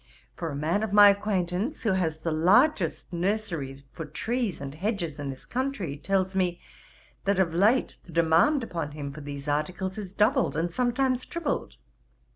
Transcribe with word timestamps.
For 0.35 0.49
a 0.49 0.55
man 0.55 0.81
of 0.81 0.91
my 0.91 1.09
acquaintance, 1.09 1.83
who 1.83 1.91
has 1.91 2.17
the 2.17 2.31
largest 2.31 3.13
nursery 3.13 3.85
for 3.93 4.03
trees 4.03 4.59
and 4.59 4.73
hedges 4.73 5.19
in 5.19 5.29
this 5.29 5.45
country, 5.45 5.95
tells 5.95 6.33
me, 6.33 6.59
that 7.25 7.37
of 7.37 7.53
late 7.53 7.97
the 8.05 8.11
demand 8.11 8.63
upon 8.63 8.93
him 8.93 9.11
for 9.13 9.21
these 9.21 9.47
articles 9.47 9.99
is 9.99 10.11
doubled, 10.11 10.57
and 10.57 10.71
sometimes 10.73 11.23
tripled. 11.23 11.75